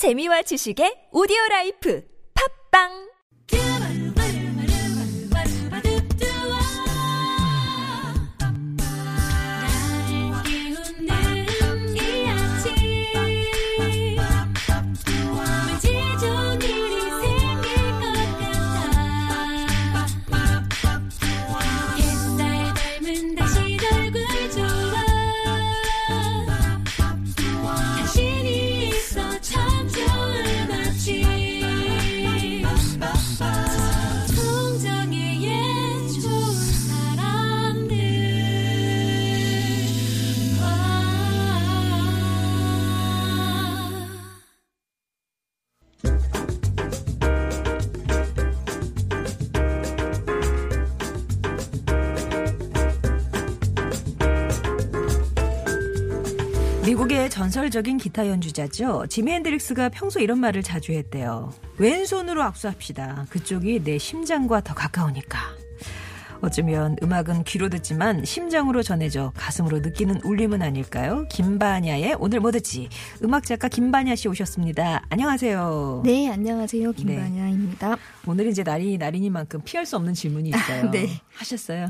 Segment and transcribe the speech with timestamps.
[0.00, 2.00] 재미와 지식의 오디오 라이프.
[2.32, 3.09] 팝빵
[57.70, 59.06] 전설적인 기타 연주자죠.
[59.08, 61.52] 지미 핸드릭스가 평소 이런 말을 자주 했대요.
[61.78, 63.26] 왼손으로 악수합시다.
[63.30, 65.38] 그쪽이 내 심장과 더 가까우니까.
[66.42, 71.26] 어쩌면 음악은 귀로 듣지만 심장으로 전해져 가슴으로 느끼는 울림은 아닐까요?
[71.30, 72.88] 김바냐의 오늘 뭐 듣지?
[73.22, 75.04] 음악 작가 김바냐 씨 오셨습니다.
[75.08, 76.02] 안녕하세요.
[76.04, 76.92] 네, 안녕하세요.
[76.92, 77.96] 김반야입니다.
[78.26, 80.90] 오늘 이제 날이 날이니만큼 피할 수 없는 질문이 있어요.
[80.92, 81.08] 네.
[81.34, 81.88] 하셨어요?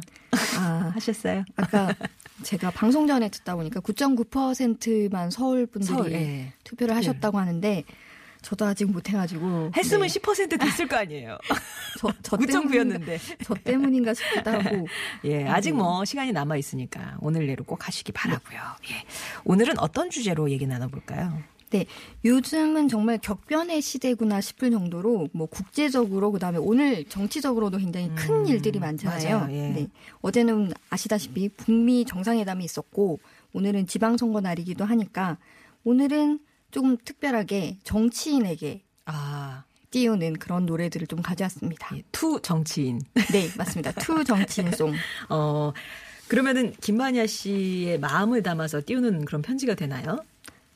[0.59, 1.45] 아, 하셨어요?
[1.57, 1.95] 아까
[2.43, 6.53] 제가 방송 전에 듣다 보니까 9.9%만 서울 분들이 서울, 예.
[6.65, 7.85] 투표를 하셨다고 하는데
[8.43, 11.37] 저도 아직 못 해가지고 했으면 네, 10% 됐을 거 아니에요.
[12.01, 13.19] 저, 저 9.9 때문인가- 였는데.
[13.45, 14.87] 저 때문인가 싶기도 하고
[15.25, 18.59] 예, 아직 뭐 시간이 남아 있으니까 오늘 내로 꼭 하시기 바라고요.
[18.91, 19.05] 예.
[19.45, 21.43] 오늘은 어떤 주제로 얘기 나눠볼까요?
[21.71, 21.87] 네
[22.25, 28.79] 요즘은 정말 격변의 시대구나 싶을 정도로 뭐 국제적으로 그다음에 오늘 정치적으로도 굉장히 큰 음, 일들이
[28.79, 29.39] 많잖아요.
[29.39, 29.53] 맞아요.
[29.53, 29.69] 예.
[29.71, 29.89] 네
[30.21, 33.21] 어제는 아시다시피 북미 정상회담이 있었고
[33.53, 35.39] 오늘은 지방선거 날이기도 하니까
[35.85, 36.41] 오늘은
[36.71, 41.97] 조금 특별하게 정치인에게 아, 띄우는 그런 노래들을 좀 가져왔습니다.
[41.97, 43.01] 예, To 정치인.
[43.33, 43.93] 네, 맞습니다.
[43.93, 44.95] To 정치인 song.
[45.31, 45.73] 어,
[46.29, 50.19] 그러면은 김만야 씨의 마음을 담아서 띄우는 그런 편지가 되나요?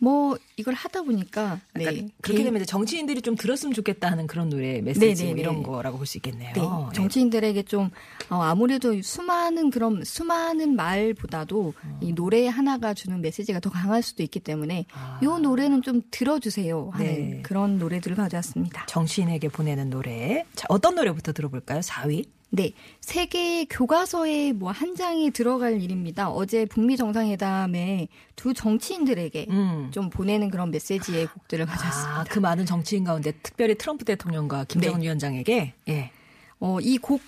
[0.04, 1.86] 뭐 이걸 하다 보니까 네.
[1.86, 5.34] 약간 그렇게 되면 이제 정치인들이 좀 들었으면 좋겠다 하는 그런 노래 메시지 네, 네, 뭐
[5.34, 5.40] 네.
[5.40, 6.52] 이런 거라고 볼 수 있겠네요.
[6.54, 6.92] 네, 예.
[6.92, 7.88] 정치인들에게 좀
[8.28, 11.72] 어, 아무래도 수많은 그런 수많은 말보다도
[12.02, 15.18] 이 노래 하나가 주는 메시지가 더 강할 수도 있기 때문에 아.
[15.22, 17.42] 이 노래는 좀 들어주세요 하는 네.
[17.42, 18.84] 그런 노래들을 가져왔습니다.
[18.86, 20.44] 정치인에게 보내는 노래.
[20.54, 21.80] 자, 어떤 노래부터 들어볼까요?
[21.80, 22.26] 4위?
[22.54, 26.30] 네, 세계 교과서에 뭐한 장이 들어갈 일입니다.
[26.30, 28.06] 어제 북미 정상회담에
[28.36, 29.88] 두 정치인들에게 음.
[29.90, 32.20] 좀 보내는 그런 메시지의 곡들을 가져왔습니다.
[32.20, 35.06] 아, 그 많은 정치인 가운데 특별히 트럼프 대통령과 김정은 네.
[35.06, 36.10] 위원장에게 예.
[36.60, 37.20] 어, 이곡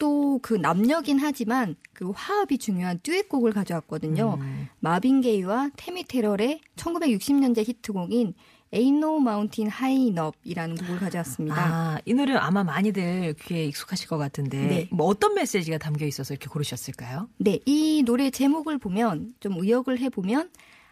[0.00, 4.38] 도그 남녀긴 하지만 그 화합이 중요한 듀엣곡을 가져왔거든요.
[4.40, 4.68] 음.
[4.80, 8.34] 마빈 게이와 테미 테럴의 1960년대 히트곡인
[8.72, 11.56] Ain't No Mountain High Enough이라는 곡을 가져왔습니다.
[11.56, 14.88] 아, 이 노래 아마 많이들 귀에 익숙하실 것 같은데 네.
[14.90, 17.28] 뭐 어떤 메시지가 담겨 있어서 이렇게 고르셨을까요?
[17.36, 20.50] 네, 이 노래 제목을 보면 좀 의역을 해보면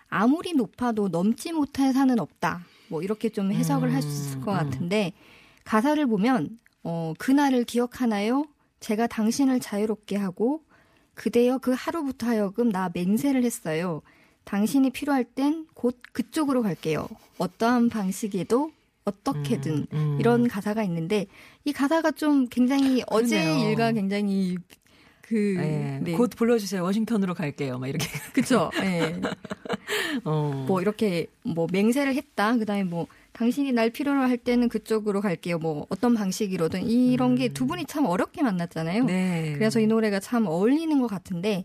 [0.08, 2.64] 아무리 높아도 넘지 못할 산은 없다.
[2.88, 5.12] 뭐 이렇게 좀 해석을 할수 있을 것 음, 같은데
[5.64, 8.44] 가사를 보면 어, 그날을 기억하나요?
[8.80, 10.62] 제가 당신을 자유롭게 하고
[11.14, 14.02] 그대여 그 하루부터 하여금 나 맹세를 했어요.
[14.44, 17.08] 당신이 필요할 땐 곧 그쪽으로 갈게요.
[17.38, 18.72] 어떠한 방식에도
[19.04, 20.16] 어떻게든 음, 음.
[20.20, 21.26] 이런 가사가 있는데
[21.64, 23.68] 이 가사가 좀 굉장히 어제 그러네요.
[23.68, 24.56] 일과 굉장히
[25.22, 26.12] 그 예, 네.
[26.12, 26.82] 곧 불러주세요.
[26.82, 27.78] 워싱턴으로 갈게요.
[27.78, 28.06] 막 이렇게.
[28.32, 28.70] 그쵸.
[28.82, 29.20] 예.
[30.24, 30.64] 어.
[30.66, 32.56] 뭐 이렇게 뭐 맹세를 했다.
[32.56, 33.06] 그 다음에 뭐
[33.38, 35.58] 당신이 날 필요로 할 때는 그쪽으로 갈게요.
[35.58, 39.02] 뭐 어떤 방식이로든 이런 게두 분이 참 어렵게 만났잖아요.
[39.02, 39.06] 음.
[39.06, 39.52] 네.
[39.54, 41.64] 그래서 이 노래가 참 어울리는 것 같은데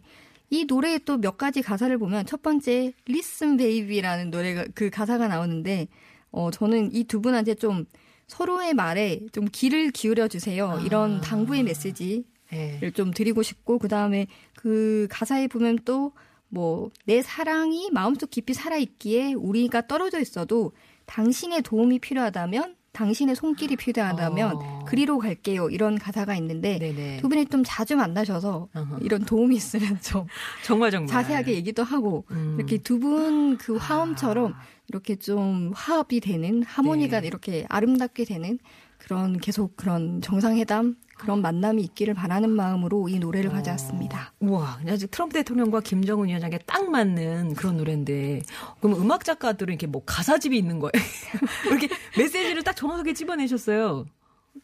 [0.51, 5.88] 이 노래의 또몇 가지 가사를 보면 첫 번째 Listen Baby라는 노래가 그 가사가 나오는데
[6.29, 7.85] 어 저는 이 두 분한테 좀
[8.28, 10.73] 서로의 말에 좀 귀를 기울여 주세요.
[10.73, 10.81] 아.
[10.81, 12.23] 이런 당부의 메시지
[12.53, 12.78] 예.
[12.81, 16.12] 를좀 드리고 싶고 그다음에 그 가사에 보면 또
[16.53, 20.72] 뭐 내 사랑이 마음속 깊이 살아 있기에 우리가 떨어져 있어도
[21.05, 24.85] 당신의 도움이 필요하다면 당신의 손길이 필요하다면 어.
[24.88, 27.17] 그리로 갈게요 이런 가사가 있는데 네네.
[27.17, 28.97] 두 분이 좀 자주 만나셔서 어허.
[29.01, 30.27] 이런 도움이 있으면 좀
[30.63, 32.55] 정말 정말 자세하게 얘기도 하고 음.
[32.57, 34.59] 이렇게 두 분 그 화음처럼 아.
[34.89, 37.27] 이렇게 좀 화합이 되는 하모니가 네.
[37.27, 38.59] 이렇게 아름답게 되는
[39.03, 44.33] 그런 계속 그런 정상회담 그런 만남이 있기를 바라는 마음으로 이 노래를 가져왔습니다.
[44.39, 48.41] 우와, 아직 트럼프 대통령과 김정은 위원장에 딱 맞는 그런 노래인데,
[48.81, 50.91] 그럼 음악 작가들은 이렇게 뭐 가사집이 있는 거예요?
[51.67, 54.05] 이렇게 메시지를 딱 정확하게 집어내셨어요.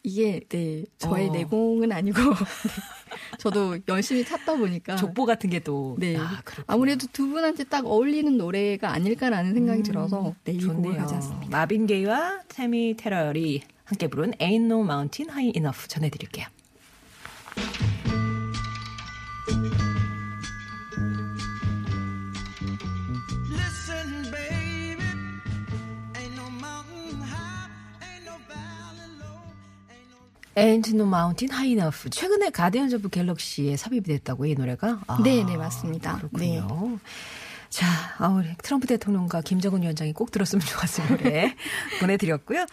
[0.02, 1.32] 이게 네 저의 어.
[1.32, 2.28] 내공은 아니고 네,
[3.38, 5.96] 저도 열심히 찾다 보니까 족보 같은 게 또.
[5.98, 6.64] 네 아, 그렇군요.
[6.68, 10.96] 아무래도 두 분한테 딱 어울리는 노래가 아닐까라는 생각이 음, 들어서 네, 이 곡을.
[10.96, 11.48] 가져왔습니다.
[11.50, 16.46] 마빈 게이와 태미 테러리 함께 부른 Ain't No Mountain High Enough 전해드릴게요.
[23.50, 25.02] Listen, baby,
[26.16, 27.66] ain't no mountain high,
[28.00, 29.42] ain't no valley low,
[29.90, 30.18] ain't no
[30.54, 32.10] Ain't No Mountain High Enough.
[32.10, 35.00] 최근에 Guardians of Galaxy에 삽입이 됐다고 이 노래가?
[35.08, 36.18] 아, 네, 네, 맞습니다.
[36.18, 37.00] 그렇군요.
[37.68, 37.86] 자,
[38.18, 41.56] 아, 우리 트럼프 대통령과 김정은 위원장이 꼭 들었으면 좋았을 노래
[41.98, 42.66] 보내드렸고요.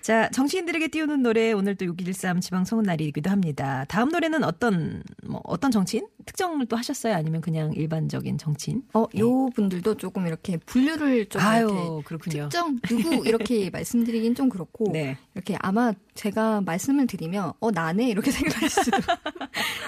[0.00, 3.84] 자, 정치인들에게 띄우는 노래 오늘 또 6.13 지방 선거 날이기도 합니다.
[3.88, 7.14] 다음 노래는 어떤 뭐 어떤 정치인 특정을 또 하셨어요?
[7.14, 8.82] 아니면 그냥 일반적인 정치인?
[8.94, 12.48] 어, 요 분들도 조금 이렇게 분류를 좀 아유, 그렇군요.
[12.48, 15.18] 특정 누구 이렇게 말씀드리긴 좀 그렇고 네.
[15.34, 18.96] 이렇게 아마 제가 말씀을 드리면 어 나네 이렇게 생각하실 수도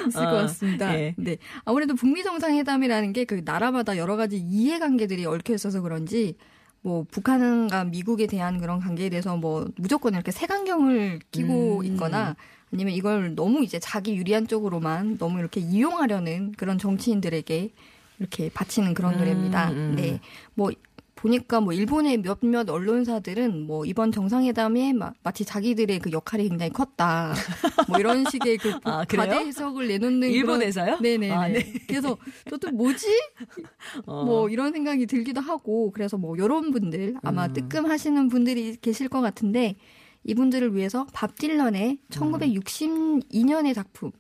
[0.08, 0.94] 있을 어, 것 같습니다.
[0.98, 1.14] 예.
[1.16, 1.36] 네.
[1.64, 6.34] 아무래도 북미 정상회담이라는 게 그 나라마다 여러 가지 이해관계들이 얽혀 있어서 그런지
[6.82, 11.84] 뭐 북한과 미국에 대한 그런 관계에 대해서 뭐 무조건 이렇게 색안경을 끼고 음.
[11.84, 12.36] 있거나
[12.72, 17.70] 아니면 이걸 너무 이제 자기 유리한 쪽으로만 너무 이렇게 이용하려는 그런 정치인들에게
[18.18, 19.70] 이렇게 바치는 그런 음, 노래입니다.
[19.70, 19.94] 음.
[19.96, 20.20] 네.
[20.54, 20.70] 뭐
[21.20, 27.34] 보니까 뭐 일본의 몇몇 언론사들은 뭐 이번 정상회담에 마, 마치 자기들의 그 역할이 굉장히 컸다.
[27.88, 29.04] 뭐 이런 식의 그 아?
[29.04, 30.98] 과대 해석을 내놓는 일본에서요?
[30.98, 31.30] 그런, 네네.
[31.30, 31.72] 아, 네.
[31.86, 32.16] 그래서
[32.48, 33.06] 저도 뭐지?
[34.06, 34.24] 어.
[34.24, 37.52] 뭐 이런 생각이 들기도 하고 그래서 뭐 이런 분들 아마 음.
[37.52, 39.76] 뜨끔하시는 분들이 계실 것 같은데
[40.24, 42.08] 이분들을 위해서 밥 딜런의 음.
[42.08, 44.10] 1962년의 작품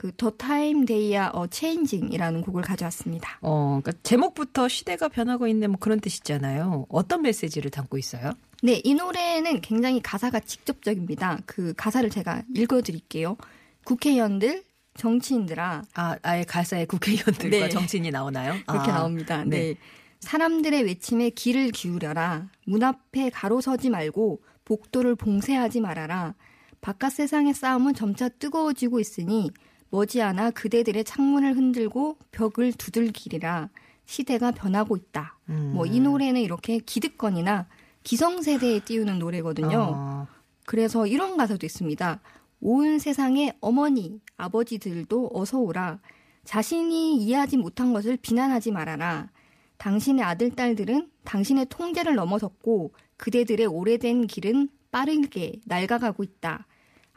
[0.00, 3.38] 그 The Times They Are a-Changin'이라는 곡을 가져왔습니다.
[3.42, 6.86] 어, 그러니까 제목부터 시대가 변하고 있는 뭐 그런 뜻이잖아요.
[6.88, 8.32] 어떤 메시지를 담고 있어요?
[8.62, 11.40] 네, 이 노래는 굉장히 가사가 직접적입니다.
[11.44, 13.36] 그 가사를 제가 읽어 드릴게요.
[13.84, 14.64] 국회의원들,
[14.96, 17.68] 정치인들아, 아, 아예 가사에 국회의원들과 네.
[17.68, 18.54] 정치인이 나오나요?
[18.66, 19.44] 그렇게 아, 나옵니다.
[19.44, 19.58] 네.
[19.58, 19.74] 네.
[20.20, 22.48] 사람들의 외침에 귀를 기울여라.
[22.64, 26.36] 문 앞에 가로서지 말고 복도를 봉쇄하지 말아라.
[26.80, 29.50] 바깥 세상의 싸움은 점차 뜨거워지고 있으니
[29.90, 33.68] 머지않아 그대들의 창문을 흔들고 벽을 두들기리라.
[34.06, 35.38] 시대가 변하고 있다.
[35.50, 35.72] 음.
[35.74, 37.68] 뭐이 노래는 이렇게 기득권이나
[38.02, 39.92] 기성세대에 띄우는 노래거든요.
[39.94, 40.26] 어,
[40.66, 42.20] 그래서 이런 가사도 있습니다.
[42.60, 46.00] 온 세상의 어머니, 아버지들도 어서 오라.
[46.44, 49.28] 자신이 이해하지 못한 것을 비난하지 말아라.
[49.76, 56.66] 당신의 아들, 딸들은 당신의 통제를 넘어섰고 그대들의 오래된 길은 빠르게 낡아가고 있다.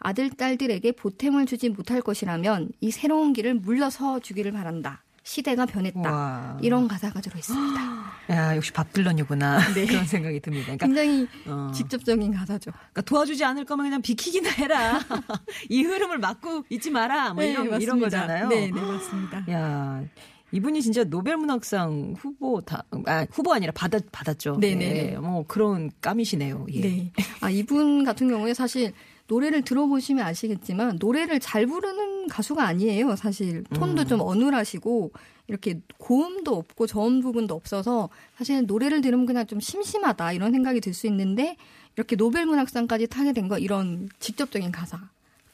[0.03, 5.01] 아들, 딸들에게 보탬을 주지 못할 것이라면 이 새로운 길을 물러서 주기를 바란다.
[5.23, 6.01] 시대가 변했다.
[6.01, 6.57] 와.
[6.61, 7.79] 이런 가사가 들어있습니다.
[8.29, 9.59] 야, 역시 밥 딜런이구나.
[9.73, 9.85] 네.
[9.85, 10.65] 그런 생각이 듭니다.
[10.75, 11.71] 그러니까, 굉장히 어.
[11.73, 12.71] 직접적인 가사죠.
[12.71, 14.99] 그러니까 도와주지 않을 거면 그냥 비키기나 해라.
[15.69, 17.33] 이 흐름을 막고 있지 마라.
[17.33, 18.05] 뭐 이런, 이런 네, 맞습니다.
[18.05, 18.47] 거잖아요.
[18.49, 19.45] 네, 네, 맞습니다.
[19.49, 20.03] 야,
[20.51, 24.57] 이분이 진짜 노벨문학상 후보 다, 아, 후보 아니라 받았, 받았죠.
[24.59, 25.13] 네네네.
[25.13, 26.67] 예, 뭐 그런 까미시네요.
[26.73, 26.81] 예.
[26.81, 27.11] 네.
[27.39, 28.91] 아, 이분 같은 경우에 사실
[29.33, 33.15] 노래를 들어보시면 아시겠지만 노래를 잘 부르는 가수가 아니에요.
[33.15, 34.07] 사실 톤도 음.
[34.07, 35.11] 좀 어눌하시고
[35.47, 40.93] 이렇게 고음도 없고 저음 부분도 없어서 사실 노래를 들으면 그냥 좀 심심하다 이런 생각이 들
[40.93, 41.57] 수 있는데
[41.95, 44.99] 이렇게 노벨문학상까지 타게 된 거 이런 직접적인 가사.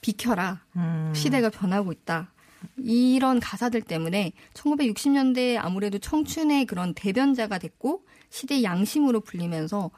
[0.02, 0.62] 비켜라.
[0.76, 1.12] 음.
[1.16, 2.32] 시대가 변하고 있다.
[2.78, 9.90] 이런 가사들 때문에 1960년대 아무래도 청춘의 그런 대변자가 됐고 시대 양심으로 불리면서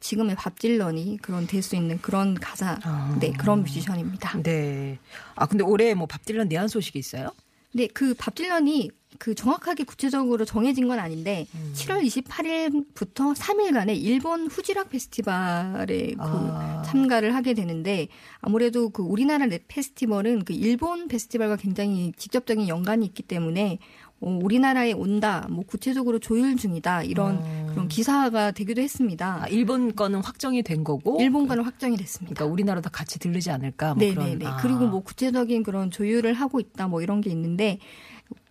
[0.00, 3.16] 지금의 밥 딜런이 그런 될 수 있는 그런 가사, 아.
[3.20, 4.42] 네 그런 뮤지션입니다.
[4.42, 4.98] 네.
[5.34, 7.30] 아, 근데 올해 뭐 밥 딜런 내한 소식이 있어요?
[7.72, 11.72] 네, 그 밥 딜런이 그 정확하게 구체적으로 정해진 건 아닌데 음.
[11.76, 16.82] 7월 28일부터 3일간의 일본 후지락 페스티벌에 그 아.
[16.86, 18.08] 참가를 하게 되는데
[18.40, 23.78] 아무래도 그 우리나라 락 페스티벌은 그 일본 페스티벌과 굉장히 직접적인 연관이 있기 때문에
[24.09, 29.42] 어, 우리나라에 온다, 뭐 구체적으로 조율 중이다 이런 그런 기사가 되기도 했습니다.
[29.44, 31.20] 아, 일본 거는 확정이 된 거고.
[31.20, 32.34] 일본과는 확정이 됐습니다.
[32.34, 33.94] 그러니까 우리나라도 같이 들르지 않을까.
[33.94, 34.38] 뭐 네네네.
[34.38, 34.52] 그런.
[34.52, 34.56] 아.
[34.58, 37.78] 그리고 뭐 구체적인 그런 조율을 하고 있다 뭐 이런 게 있는데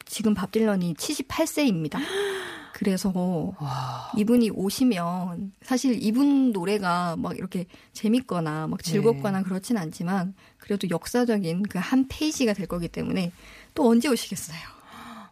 [0.06, 2.00] 지금 밥 딜런이 78세입니다.
[2.74, 4.10] 그래서 와.
[4.16, 9.44] 이분이 오시면 사실 이분 노래가 막 이렇게 재밌거나 막 즐겁거나 네.
[9.44, 13.32] 그렇진 않지만 그래도 역사적인 그 한 페이지가 될 거기 때문에
[13.76, 14.58] 또 언제 오시겠어요?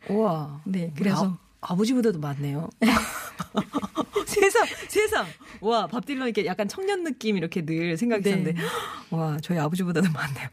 [0.09, 0.61] 우와.
[0.65, 2.69] 네, 그래서 아, 버지보다도 많네요.
[4.25, 5.25] 세상, 세상.
[5.61, 8.53] 와, 밥 딜런 이렇게 약간 청년 느낌 이렇게 늘 생각했었는데.
[8.53, 8.61] 네.
[9.11, 10.47] 와, 저희 아버지보다도 많네요.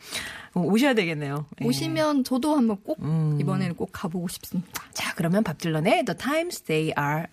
[0.55, 1.47] 어, 오셔야 되겠네요.
[1.61, 1.67] 예.
[1.67, 3.37] 오시면 저도 한번 꼭 음.
[3.41, 4.83] 이번에는 꼭 가보고 싶습니다.
[4.93, 7.27] 자, 그러면 밥 딜런의 The Times They Are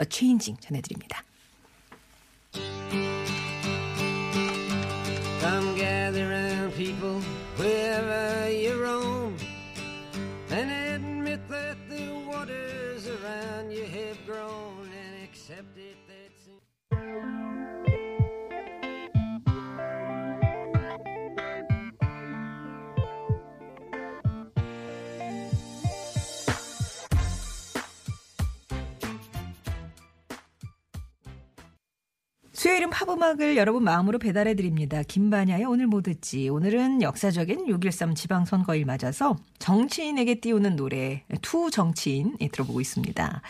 [0.00, 1.24] a Changing 전해드립니다.
[5.40, 7.20] Come gather round, people
[7.58, 9.07] wherever you roam.
[32.52, 35.02] 수요일은 팝음악을 여러분 마음으로 배달해 드립니다.
[35.02, 36.50] 김반야의 오늘 뭐 듣지.
[36.50, 43.40] 오늘은 역사적인 6.13 지방선거일 맞아서 정치인에게 띄우는 노래 to 정치인 예, 들어보고 있습니다.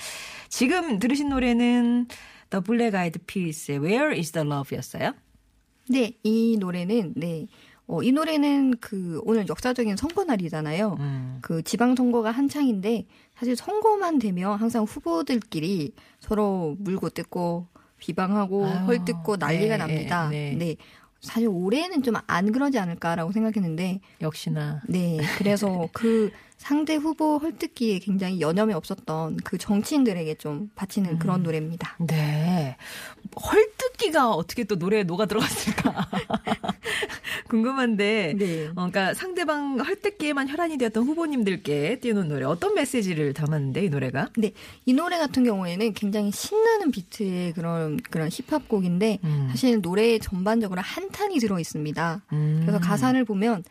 [0.49, 2.09] 지금 들으신 노래는
[2.51, 5.13] The Black Eyed Peas의 Where is the Love였어요.
[5.89, 7.47] 네, 이 노래는 네.
[7.87, 10.97] 어, 이 노래는 그 오늘 역사적인 선거 날이잖아요.
[10.99, 11.39] 음.
[11.41, 19.37] 그 지방 선거가 한창인데 사실 선거만 되면 항상 후보들끼리 서로 물고 뜯고 비방하고 아유, 헐뜯고
[19.37, 20.29] 난리가 네, 납니다.
[20.29, 20.55] 네.
[20.59, 20.77] 네.
[21.21, 25.19] 사실 올해는 좀 안 그러지 않을까라고 생각했는데 역시나 네.
[25.39, 31.19] 그래서 그 상대 후보 헐뜯기에 굉장히 여념이 없었던 그 정치인들에게 좀 바치는 음.
[31.19, 31.97] 그런 노래입니다.
[32.01, 32.77] 네.
[33.41, 36.09] 헐뜯기가 어떻게 또 노래에 녹아 들어갔을까?
[37.49, 38.35] 궁금한데.
[38.39, 38.67] 네.
[38.69, 44.29] 어, 그러니까 상대방 헐뜯기에만 혈안이 되었던 후보님들께 띄우는 노래 어떤 메시지를 담았는데 이 노래가?
[44.37, 44.53] 네,
[44.87, 49.49] 이 노래 같은 경우에는 굉장히 신나는 비트의 그런 그런 힙합 곡인데 음.
[49.51, 52.23] 사실 노래에 전반적으로 한탄이 들어 있습니다.
[52.33, 52.61] 음.
[52.63, 53.65] 그래서 가사를 보면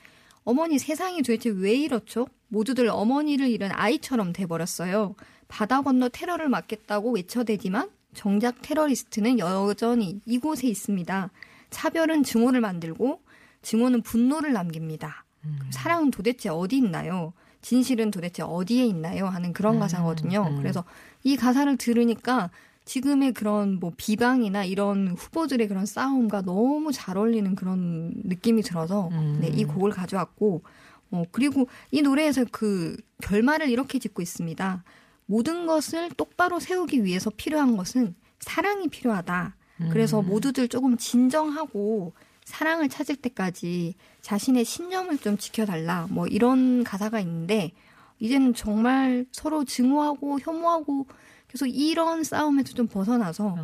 [0.44, 2.28] 어머니 세상이 도대체 왜 이렇죠?
[2.48, 5.16] 모두들 어머니를 잃은 아이처럼 돼버렸어요.
[5.48, 11.30] 바다 건너 테러를 막겠다고 외쳐대지만 정작 테러리스트는 여전히 이곳에 있습니다.
[11.70, 13.22] 차별은 증오를 만들고
[13.62, 15.26] 증오는 분노를 남깁니다.
[15.46, 15.60] 음.
[15.72, 17.34] 사랑은 도대체 어디 있나요?
[17.62, 19.28] 진실은 도대체 어디에 있나요?
[19.28, 20.48] 하는 그런 가사거든요.
[20.52, 20.58] 음.
[20.58, 20.84] 그래서
[21.24, 22.50] 이 가사를 들으니까
[22.86, 29.40] 지금의 그런 뭐 비방이나 이런 후보들의 그런 싸움과 너무 잘 어울리는 그런 느낌이 들어서 음.
[29.42, 30.64] 네, 이 곡을 가져왔고
[31.12, 34.84] 어, 그리고 이 노래에서 그 결말을 이렇게 짓고 있습니다.
[35.26, 39.56] 모든 것을 똑바로 세우기 위해서 필요한 것은 사랑이 필요하다.
[39.92, 42.14] 그래서 모두들 조금 진정하고
[42.48, 46.08] 사랑을 찾을 때까지 자신의 신념을 좀 지켜달라.
[46.10, 47.74] 뭐 이런 가사가 있는데
[48.20, 51.08] 이제는 정말 서로 증오하고 혐오하고
[51.50, 53.58] 계속 이런 싸움에서 좀 벗어나서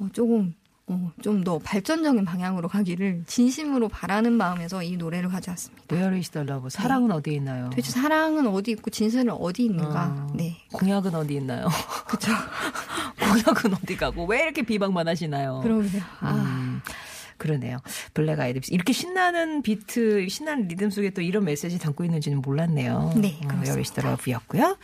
[0.00, 0.52] 어, 조금
[0.88, 5.84] 어, 좀 더 발전적인 방향으로 가기를 진심으로 바라는 마음에서 이 노래를 가져왔습니다.
[5.94, 6.68] Where is the love?
[6.70, 7.70] 사랑은 어디에 있나요?
[7.70, 10.06] 도대체 사랑은 어디 있고 진실은 어디 있는가?
[10.06, 10.32] 어.
[10.34, 10.56] 네.
[10.72, 11.68] 공약은 어디 있나요?
[12.08, 12.32] 그쵸.
[13.20, 15.60] 공약은 어디 가고 왜 이렇게 비방만 하시나요?
[15.62, 16.02] 그러게요.
[16.20, 16.80] 아, 음,
[17.38, 17.78] 그러네요.
[18.12, 18.74] Black Eyed Peas.
[18.74, 23.14] 이렇게 신나는 비트, 신나는 리듬 속에 또 이런 메시지 담고 있는지는 몰랐네요.
[23.16, 24.08] 네, 어, 그렇습니다.
[24.08, 24.76] Love였고요.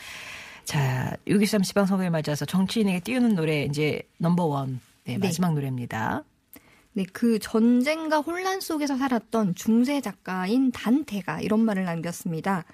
[0.64, 4.80] 자, 6.13 지방선거에 맞아서 정치인에게 띄우는 노래 이제 넘버원.
[5.04, 5.26] 네, 네.
[5.26, 6.24] 마지막 노래입니다.
[6.94, 12.64] 네, 그 전쟁과 혼란 속에서 살았던 중세 작가인 단테가 이런 말을 남겼습니다.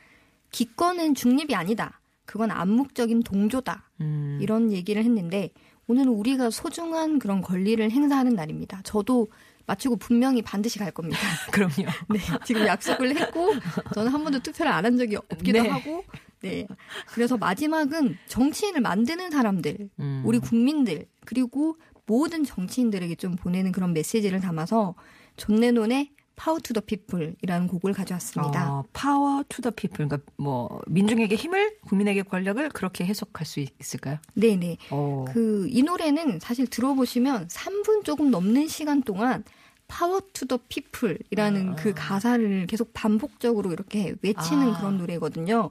[0.52, 2.00] 기권은 중립이 아니다.
[2.26, 3.90] 그건 암묵적인 동조다.
[4.02, 5.50] 음, 이런 얘기를 했는데
[5.88, 8.80] 오늘은 우리가 소중한 그런 권리를 행사하는 날입니다.
[8.84, 9.28] 저도
[9.66, 11.18] 마치고 분명히 반드시 갈 겁니다.
[11.52, 11.90] 그럼요.
[12.08, 13.54] 네, 지금 약속을 했고
[13.94, 15.68] 저는 한 번도 투표를 안 한 적이 없기도 네.
[15.68, 16.04] 하고
[16.40, 16.66] 네.
[17.12, 20.22] 그래서 마지막은 정치인을 만드는 사람들, 음.
[20.24, 21.76] 우리 국민들 그리고
[22.06, 24.94] 모든 정치인들에게 좀 보내는 그런 메시지를 담아서
[25.36, 28.72] 존 레논의 Power to the People이라는 곡을 가져왔습니다.
[28.72, 30.08] 어, Power to the People.
[30.08, 34.16] 그러니까 뭐 민중에게 힘을, 국민에게 권력을 그렇게 해석할 수 있을까요?
[34.32, 34.78] 네, 네.
[34.90, 35.26] 어.
[35.28, 39.44] 그이 노래는 사실 들어보시면 3분 조금 넘는 시간 동안
[39.86, 44.78] Power to the People이라는 그 가사를 계속 반복적으로 이렇게 외치는 아.
[44.78, 45.70] 그런 노래거든요.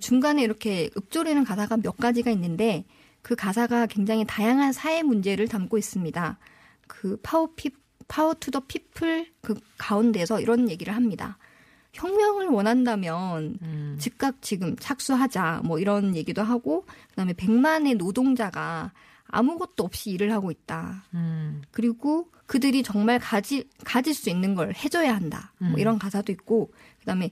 [0.00, 2.84] 중간에 이렇게 읊조리는 가사가 몇 가지가 있는데
[3.20, 6.38] 그 가사가 굉장히 다양한 사회 문제를 담고 있습니다.
[6.86, 7.70] 그 Power P-
[8.08, 11.38] Power to the People 그 가운데서 이런 얘기를 합니다.
[11.92, 13.96] 혁명을 원한다면 음.
[14.00, 18.92] 즉각 지금 착수하자 뭐 이런 얘기도 하고 그다음에 100만의 노동자가
[19.26, 21.04] 아무것도 없이 일을 하고 있다.
[21.14, 21.62] 음.
[21.70, 25.52] 그리고 그들이 정말 가지 가질 수 있는 걸 해줘야 한다.
[25.62, 25.70] 음.
[25.70, 27.30] 뭐 이런 가사도 있고 그다음에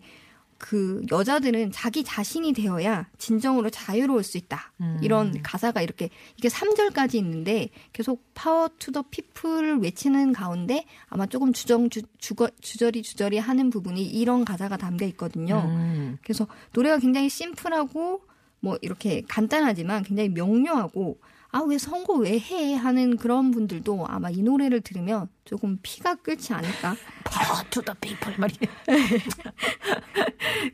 [0.62, 4.73] 그 여자들은 자기 자신이 되어야 진정으로 자유로울 수 있다.
[4.81, 5.00] 음.
[5.02, 11.52] 이런 가사가 이렇게 이게 3절까지 있는데 계속 Power to the People을 외치는 가운데 아마 조금
[11.52, 15.64] 주정 주, 주거, 주저리 주저리 하는 부분이 이런 가사가 담겨 있거든요.
[15.66, 16.19] 음.
[16.23, 18.23] 그래서 노래가 굉장히 심플하고
[18.62, 21.19] 뭐 이렇게 간단하지만 굉장히 명료하고
[21.54, 26.54] 아 왜 선거 왜 해 하는 그런 분들도 아마 이 노래를 들으면 조금 피가 끓지
[26.54, 26.97] 않을까.
[27.25, 28.54] Power to the People 말이.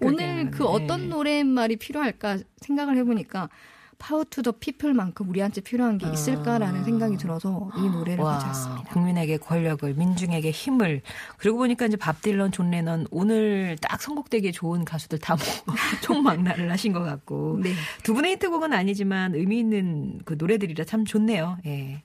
[0.00, 0.68] 오늘 그 네.
[0.68, 3.48] 어떤 노랫말이 필요할까 생각을 해보니까
[3.98, 8.84] Power to the People만큼 우리한테 필요한 게 있을까라는 생각이 들어서 이 노래를 가져왔습니다.
[8.92, 11.02] 국민에게 권력을, 민중에게 힘을.
[11.36, 16.70] 그러고 보니까 이제 밥 딜런, 존 레넌 오늘 딱 선곡되기에 좋은 가수들 다 모아 총망라를
[16.70, 17.58] 하신 것 같고.
[17.62, 17.72] 네.
[18.04, 21.58] 두 분의 히트곡은 아니지만 의미 있는 그 노래들이라 참 좋네요.
[21.66, 22.02] 예.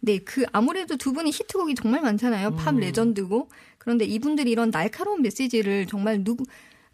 [0.00, 2.54] 네, 그 아무래도 두 분이 히트곡이 정말 많잖아요.
[2.54, 3.48] 팝 레전드고.
[3.78, 6.44] 그런데 이분들이 이런 날카로운 메시지를 정말 누구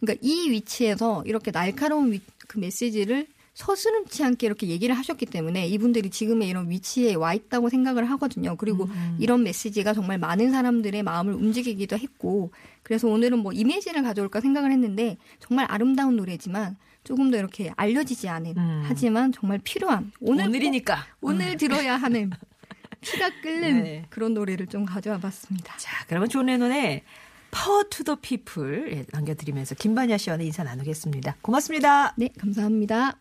[0.00, 3.26] 그러니까 이 위치에서 이렇게 날카로운 위- 그 메시지를
[3.58, 8.54] 서슴지 않게 이렇게 얘기를 하셨기 때문에 이분들이 지금의 이런 위치에 와 있다고 생각을 하거든요.
[8.56, 8.88] 그리고
[9.18, 12.52] 이런 메시지가 정말 많은 사람들의 마음을 움직이기도 했고
[12.84, 18.54] 그래서 오늘은 뭐 이미지를 가져올까 생각을 했는데 정말 아름다운 노래지만 조금 더 이렇게 알려지지 않은
[18.56, 18.82] 음.
[18.84, 21.04] 하지만 정말 필요한 오늘 꼭 오늘이니까.
[21.20, 22.30] 오늘 들어야 하는
[23.00, 24.04] 피가 끓는 네.
[24.08, 25.74] 그런 노래를 좀 가져와 봤습니다.
[25.78, 27.02] 자, 그러면 존 레논의
[27.50, 31.38] Power to the People 예, 남겨드리면서 김반야 씨와는 인사 나누겠습니다.
[31.42, 32.14] 고맙습니다.
[32.16, 33.18] 네, 감사합니다.